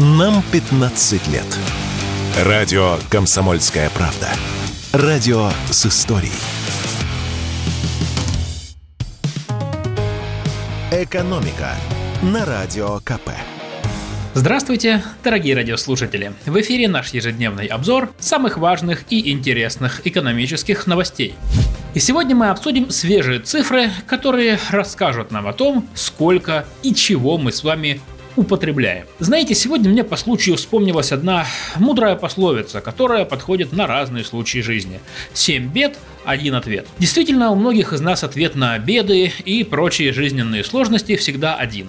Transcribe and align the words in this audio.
Нам 0.00 0.44
15 0.52 1.26
лет. 1.26 1.58
Радио 2.44 2.98
«Комсомольская 3.10 3.90
правда». 3.90 4.28
Радио 4.92 5.50
с 5.72 5.86
историей. 5.86 6.30
«Экономика» 10.92 11.74
на 12.22 12.44
Радио 12.44 13.00
КП. 13.00 13.30
Здравствуйте, 14.34 15.02
дорогие 15.24 15.56
радиослушатели! 15.56 16.32
В 16.46 16.60
эфире 16.60 16.86
наш 16.86 17.12
ежедневный 17.12 17.66
обзор 17.66 18.10
самых 18.20 18.56
важных 18.56 19.02
и 19.10 19.32
интересных 19.32 20.06
экономических 20.06 20.86
новостей. 20.86 21.34
И 21.94 21.98
сегодня 21.98 22.36
мы 22.36 22.50
обсудим 22.50 22.90
свежие 22.90 23.40
цифры, 23.40 23.90
которые 24.06 24.60
расскажут 24.70 25.32
нам 25.32 25.48
о 25.48 25.52
том, 25.52 25.88
сколько 25.94 26.66
и 26.84 26.94
чего 26.94 27.36
мы 27.36 27.50
с 27.50 27.64
вами 27.64 28.00
употребляем. 28.38 29.06
Знаете, 29.18 29.54
сегодня 29.54 29.90
мне 29.90 30.04
по 30.04 30.16
случаю 30.16 30.56
вспомнилась 30.56 31.12
одна 31.12 31.46
мудрая 31.76 32.16
пословица, 32.16 32.80
которая 32.80 33.24
подходит 33.24 33.72
на 33.72 33.86
разные 33.86 34.24
случаи 34.24 34.60
жизни. 34.60 35.00
Семь 35.32 35.68
бед, 35.68 35.98
один 36.24 36.54
ответ. 36.54 36.86
Действительно, 36.98 37.50
у 37.50 37.56
многих 37.56 37.92
из 37.92 38.00
нас 38.00 38.22
ответ 38.24 38.54
на 38.54 38.78
беды 38.78 39.32
и 39.44 39.64
прочие 39.64 40.12
жизненные 40.12 40.64
сложности 40.64 41.16
всегда 41.16 41.56
один. 41.56 41.88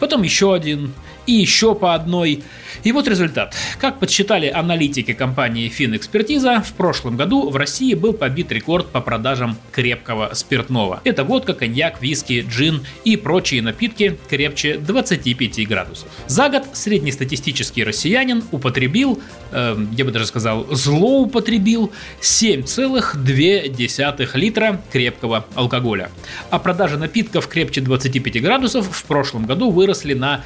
Потом 0.00 0.22
еще 0.22 0.52
один, 0.52 0.92
и 1.26 1.32
еще 1.32 1.74
по 1.74 1.94
одной. 1.94 2.42
И 2.82 2.92
вот 2.92 3.08
результат. 3.08 3.54
Как 3.78 3.98
подсчитали 3.98 4.48
аналитики 4.48 5.12
компании 5.12 5.68
Финэкспертиза, 5.68 6.60
в 6.60 6.72
прошлом 6.74 7.16
году 7.16 7.50
в 7.50 7.56
России 7.56 7.94
был 7.94 8.12
побит 8.12 8.52
рекорд 8.52 8.88
по 8.88 9.00
продажам 9.00 9.56
крепкого 9.72 10.30
спиртного. 10.34 11.00
Это 11.04 11.24
водка, 11.24 11.54
коньяк, 11.54 12.02
виски, 12.02 12.44
джин 12.48 12.84
и 13.04 13.16
прочие 13.16 13.62
напитки 13.62 14.18
крепче 14.28 14.76
25 14.76 15.68
градусов. 15.68 16.08
За 16.26 16.48
год 16.48 16.64
среднестатистический 16.72 17.84
россиянин 17.84 18.42
употребил, 18.50 19.20
э, 19.52 19.76
я 19.96 20.04
бы 20.04 20.10
даже 20.10 20.26
сказал, 20.26 20.66
злоупотребил 20.70 21.92
7,2 22.20 24.36
литра 24.36 24.82
крепкого 24.92 25.46
алкоголя. 25.54 26.10
А 26.50 26.58
продажи 26.58 26.98
напитков 26.98 27.48
крепче 27.48 27.80
25 27.80 28.42
градусов 28.42 28.88
в 28.90 29.04
прошлом 29.04 29.46
году 29.46 29.70
выросли 29.70 30.14
на 30.14 30.42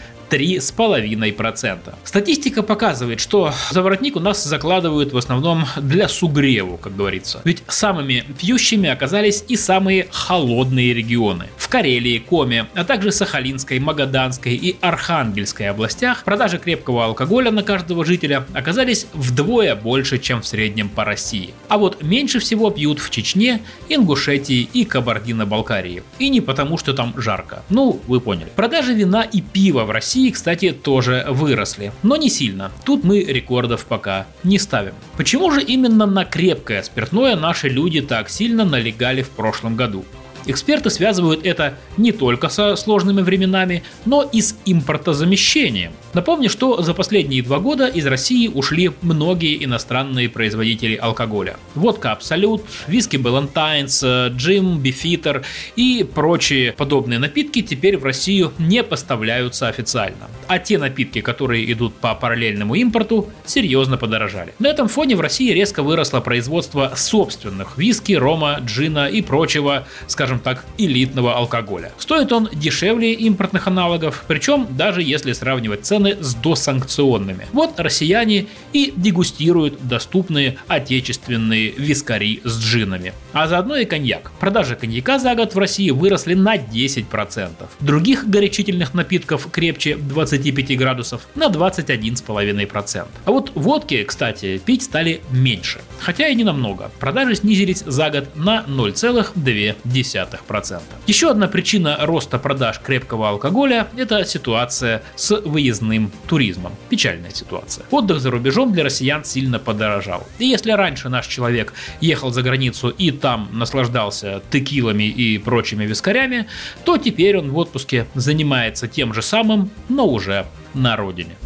3,5%. 0.77 1.95
Статистика 2.05 2.63
показывает, 2.63 3.21
что 3.21 3.53
заворотник 3.71 4.17
у 4.17 4.21
нас 4.21 4.45
закладывают 4.45 5.13
в 5.13 5.17
основном 5.17 5.67
для 5.77 6.09
сугреву, 6.09 6.77
как 6.77 6.97
говорится. 6.97 7.41
Ведь 7.45 7.63
самыми 7.69 8.25
пьющими 8.39 8.89
оказались 8.89 9.45
и 9.49 9.57
самые 9.57 10.09
холодные 10.11 10.95
регионы. 10.95 11.47
В 11.57 11.69
Карелии, 11.69 12.19
Коме, 12.19 12.67
а 12.75 12.85
также 12.85 13.13
Сахалинской, 13.13 13.79
Магаданской 13.79 14.55
и 14.55 14.77
Архангельской 14.81 15.69
областях 15.69 16.25
продажи 16.25 16.59
крепкого 16.59 17.05
алкоголя 17.05 17.51
на 17.51 17.63
каждого 17.63 18.05
жителя 18.05 18.47
оказались 18.53 19.07
вдвое 19.13 19.75
больше, 19.75 20.19
чем 20.19 20.43
в 20.43 20.47
среднем 20.47 20.89
по 20.89 21.05
России. 21.05 21.55
А 21.69 21.79
вот 21.79 22.03
меньше 22.03 22.39
всего 22.39 22.71
пьют 22.71 23.01
в 23.01 23.11
Чечне, 23.11 23.61
Ингушетии 23.89 24.69
и 24.73 24.85
Кабардино-Балкарии. 24.85 26.03
И 26.19 26.29
не 26.29 26.41
потому, 26.41 26.79
что 26.79 26.95
там 26.95 27.15
жарко. 27.17 27.63
Ну, 27.69 28.01
вы 28.07 28.21
поняли. 28.21 28.51
Продажи 28.55 28.95
вина 28.95 29.23
и 29.23 29.41
пива 29.41 29.85
в 29.85 29.91
России 29.91 30.09
России, 30.09 30.31
кстати, 30.59 30.73
тоже 30.73 31.25
выросли, 31.29 31.93
но 32.03 32.17
не 32.17 32.29
сильно. 32.29 32.73
Тут 32.85 33.05
мы 33.05 33.23
рекордов 33.23 33.85
пока 33.85 34.27
не 34.43 34.59
ставим. 34.59 34.95
Почему 35.17 35.53
же 35.53 35.63
именно 35.63 36.05
на 36.05 36.25
крепкое 36.25 36.83
спиртное 36.83 37.37
наши 37.37 37.69
люди 37.69 38.01
так 38.01 38.29
сильно 38.29 38.65
налегали 38.65 39.23
в 39.23 39.31
прошлом 39.31 39.77
году? 39.77 40.05
Эксперты 40.49 40.89
связывают 40.89 41.45
это 41.45 41.75
не 41.99 42.11
только 42.11 42.49
со 42.49 42.75
сложными 42.75 43.21
временами, 43.21 43.83
но 44.07 44.23
и 44.23 44.41
с 44.41 44.57
импортозамещением. 44.65 45.93
Напомню, 46.15 46.49
что 46.49 46.81
за 46.81 46.95
последние 46.95 47.43
два 47.43 47.59
года 47.59 47.87
из 47.87 48.07
России 48.07 48.49
ушли 48.49 48.91
многие 49.03 49.63
иностранные 49.63 50.31
производители 50.31 50.97
алкоголя. 50.97 51.59
Водка 51.75 52.13
Абсолют, 52.13 52.63
виски 52.87 53.19
Балантайнс, 53.19 54.03
Джим, 54.31 54.79
Бифитер 54.79 55.45
и 55.77 56.03
прочие 56.03 56.73
подобные 56.73 57.19
напитки 57.19 57.61
теперь 57.61 57.99
в 57.99 58.05
Россию 58.05 58.55
не 58.59 58.83
поставляются 58.83 59.69
официально. 59.69 60.31
А 60.47 60.59
те 60.59 60.79
напитки, 60.79 61.21
которые 61.21 61.71
идут 61.71 61.95
по 61.97 62.15
параллельному 62.15 62.75
импорту, 62.75 63.29
серьезно 63.45 63.99
подорожали. 63.99 64.55
На 64.59 64.69
этом 64.69 64.89
фоне 64.89 65.15
в 65.15 65.21
России 65.21 65.53
резко 65.53 65.83
выросло 65.83 66.21
производство 66.21 66.93
собственных 66.97 67.77
виски, 67.77 68.15
рома, 68.15 68.61
джина 68.65 69.09
и 69.09 69.21
прочего, 69.21 69.87
скажем 70.07 70.38
скажем 70.39 70.41
так, 70.41 70.65
элитного 70.79 71.37
алкоголя. 71.37 71.93
Стоит 71.99 72.33
он 72.33 72.49
дешевле 72.53 73.13
импортных 73.13 73.67
аналогов, 73.67 74.25
причем 74.27 74.67
даже 74.71 75.03
если 75.03 75.33
сравнивать 75.33 75.85
цены 75.85 76.17
с 76.21 76.35
досанкционными. 76.35 77.47
Вот 77.53 77.79
россияне 77.81 78.47
и 78.73 78.93
дегустируют 78.97 79.87
доступные 79.87 80.57
отечественные 80.69 81.71
вискари 81.71 82.41
с 82.45 82.61
джинами. 82.61 83.13
А 83.33 83.47
заодно 83.49 83.77
и 83.77 83.85
коньяк. 83.85 84.31
Продажи 84.41 84.77
коньяка 84.77 85.19
за 85.19 85.35
год 85.35 85.55
в 85.55 85.59
России 85.59 85.91
выросли 85.91 86.35
на 86.35 86.57
10%. 86.57 87.49
Других 87.81 88.29
горячительных 88.29 88.95
напитков 88.95 89.51
крепче 89.51 89.97
25 89.97 90.77
градусов 90.79 91.27
на 91.35 91.47
21,5%. 91.47 93.07
А 93.25 93.31
вот 93.31 93.53
водки, 93.55 94.05
кстати, 94.05 94.61
пить 94.65 94.83
стали 94.83 95.21
меньше. 95.31 95.81
Хотя 96.01 96.29
и 96.29 96.35
не 96.35 96.45
намного. 96.45 96.91
Продажи 97.01 97.37
снизились 97.37 97.83
за 97.87 98.11
год 98.11 98.37
на 98.37 98.65
0,2%. 98.69 100.18
0,2%. 100.27 100.81
Еще 101.07 101.31
одна 101.31 101.49
причина 101.49 101.99
роста 102.01 102.39
продаж 102.39 102.81
крепкого 102.81 103.29
алкоголя– 103.29 103.89
это 103.97 104.25
ситуация 104.25 105.03
с 105.17 105.41
выездным 105.41 106.11
туризмом. 106.27 106.73
Печальная 106.89 107.31
ситуация. 107.31 107.85
Отдых 107.91 108.21
за 108.21 108.31
рубежом 108.31 108.73
для 108.73 108.85
россиян 108.85 109.25
сильно 109.25 109.59
подорожал. 109.59 110.27
И 110.39 110.47
если 110.47 110.73
раньше 110.73 111.09
наш 111.09 111.27
человек 111.27 111.73
ехал 112.01 112.31
за 112.31 112.43
границу 112.43 112.89
и 112.89 113.11
там 113.11 113.49
наслаждался 113.53 114.43
текилами 114.51 115.05
и 115.05 115.39
прочими 115.39 115.85
вискарями, 115.85 116.47
то 116.85 116.97
теперь 116.97 117.39
он 117.39 117.51
в 117.51 117.59
отпуске 117.59 118.07
занимается 118.15 118.89
тем 118.89 119.15
же 119.15 119.23
самым, 119.23 119.71
но 119.89 120.07
уже 120.07 120.47
на 120.75 120.97
родине. 120.97 121.37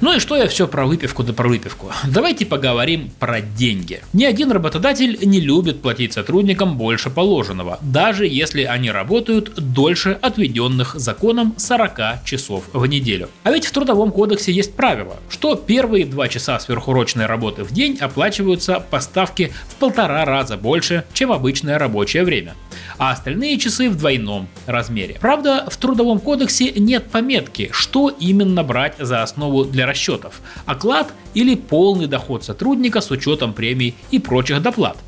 Ну 0.00 0.16
и 0.16 0.18
что 0.18 0.34
я 0.34 0.48
все 0.48 0.66
про 0.66 0.86
выпивку 0.86 1.22
да 1.22 1.34
про 1.34 1.46
выпивку? 1.46 1.92
Давайте 2.06 2.46
поговорим 2.46 3.10
про 3.18 3.42
деньги. 3.42 4.00
Ни 4.14 4.24
один 4.24 4.50
работодатель 4.50 5.18
не 5.22 5.40
любит 5.40 5.82
платить 5.82 6.14
сотрудникам 6.14 6.78
больше 6.78 7.10
положенного, 7.10 7.78
даже 7.82 8.26
если 8.26 8.62
они 8.62 8.90
работают 8.90 9.54
дольше 9.56 10.18
отведенных 10.22 10.94
законом 10.94 11.54
40 11.58 12.24
часов 12.24 12.64
в 12.72 12.86
неделю. 12.86 13.28
А 13.44 13.52
ведь 13.52 13.66
в 13.66 13.72
Трудовом 13.72 14.10
кодексе 14.10 14.52
есть 14.52 14.74
правило, 14.74 15.16
что 15.28 15.54
первые 15.54 16.06
два 16.06 16.28
часа 16.28 16.58
сверхурочной 16.58 17.26
работы 17.26 17.62
в 17.62 17.72
день 17.72 17.98
оплачиваются 18.00 18.80
по 18.80 19.00
ставке 19.00 19.52
в 19.68 19.74
полтора 19.74 20.24
раза 20.24 20.56
больше, 20.56 21.04
чем 21.12 21.30
обычное 21.30 21.78
рабочее 21.78 22.24
время 22.24 22.54
а 23.00 23.12
остальные 23.12 23.58
часы 23.58 23.88
в 23.88 23.96
двойном 23.96 24.46
размере. 24.66 25.16
Правда, 25.18 25.66
в 25.70 25.76
Трудовом 25.78 26.20
кодексе 26.20 26.70
нет 26.72 27.10
пометки, 27.10 27.70
что 27.72 28.10
именно 28.10 28.62
брать 28.62 28.96
за 28.98 29.22
основу 29.22 29.64
для 29.64 29.86
расчетов– 29.86 30.42
оклад 30.66 31.10
или 31.32 31.54
полный 31.54 32.06
доход 32.06 32.44
сотрудника 32.44 33.00
с 33.00 33.10
учетом 33.10 33.54
премий 33.54 33.94
и 34.10 34.18
прочих 34.18 34.60
доплат. 34.60 34.98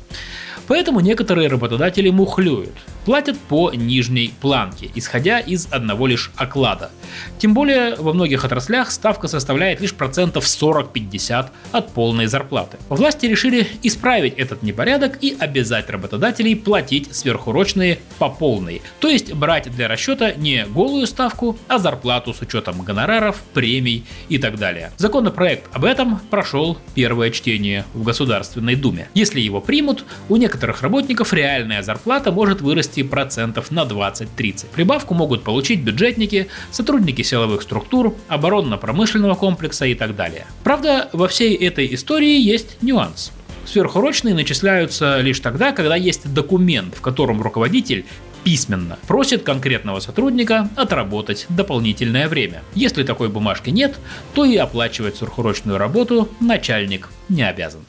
Поэтому 0.67 1.01
некоторые 1.01 1.49
работодатели 1.49 2.09
мухлюют– 2.09 2.73
платят 3.05 3.37
по 3.37 3.71
нижней 3.71 4.33
планке, 4.41 4.89
исходя 4.95 5.39
из 5.39 5.67
одного 5.71 6.07
лишь 6.07 6.31
оклада. 6.35 6.91
Тем 7.37 7.53
более 7.53 7.95
во 7.95 8.13
многих 8.13 8.43
отраслях 8.45 8.91
ставка 8.91 9.27
составляет 9.27 9.81
лишь 9.81 9.93
процентов 9.93 10.45
40-50 10.45 11.47
от 11.71 11.93
полной 11.93 12.27
зарплаты. 12.27 12.77
Власти 12.89 13.25
решили 13.25 13.67
исправить 13.83 14.33
этот 14.35 14.63
непорядок 14.63 15.17
и 15.21 15.35
обязать 15.39 15.89
работодателей 15.89 16.55
платить 16.55 17.15
сверхурочные 17.15 17.99
по 18.19 18.29
полной, 18.29 18.81
то 18.99 19.09
есть 19.09 19.33
брать 19.33 19.71
для 19.71 19.87
расчета 19.87 20.33
не 20.33 20.65
голую 20.65 21.07
ставку, 21.07 21.57
а 21.67 21.79
зарплату 21.79 22.33
с 22.33 22.41
учетом 22.41 22.81
гонораров, 22.81 23.41
премий 23.53 24.05
и 24.29 24.37
так 24.37 24.57
далее. 24.57 24.91
Законопроект 24.97 25.69
об 25.73 25.85
этом 25.85 26.19
прошел 26.29 26.77
первое 26.95 27.29
чтение 27.31 27.85
в 27.93 28.03
Государственной 28.03 28.75
Думе. 28.75 29.07
Если 29.13 29.39
его 29.39 29.61
примут, 29.61 30.05
у 30.29 30.37
некоторых 30.37 30.81
работников 30.81 31.33
реальная 31.33 31.83
зарплата 31.83 32.31
может 32.31 32.61
вырасти 32.61 32.92
процентов 33.01 33.71
на 33.71 33.83
20-30. 33.83 34.67
Прибавку 34.73 35.13
могут 35.13 35.43
получить 35.43 35.81
бюджетники, 35.81 36.47
сотрудники 36.69 37.23
силовых 37.23 37.63
структур, 37.63 38.15
оборонно-промышленного 38.27 39.35
комплекса 39.35 39.85
и 39.85 39.95
так 39.95 40.15
далее. 40.15 40.45
Правда, 40.63 41.09
во 41.13 41.27
всей 41.27 41.55
этой 41.55 41.93
истории 41.93 42.39
есть 42.39 42.81
нюанс. 42.83 43.31
Сверхурочные 43.65 44.35
начисляются 44.35 45.19
лишь 45.21 45.39
тогда, 45.39 45.71
когда 45.71 45.95
есть 45.95 46.31
документ, 46.31 46.95
в 46.95 47.01
котором 47.01 47.41
руководитель 47.41 48.05
письменно 48.43 48.97
просит 49.07 49.43
конкретного 49.43 49.99
сотрудника 49.99 50.69
отработать 50.75 51.45
дополнительное 51.49 52.27
время. 52.27 52.61
Если 52.75 53.03
такой 53.03 53.29
бумажки 53.29 53.69
нет, 53.69 53.95
то 54.33 54.45
и 54.45 54.57
оплачивать 54.57 55.17
сверхурочную 55.17 55.77
работу 55.77 56.29
начальник 56.39 57.09
не 57.29 57.43
обязан. 57.43 57.81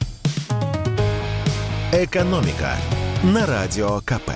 Экономика 1.92 2.76
на 3.22 3.46
радио 3.46 4.00
КП. 4.00 4.30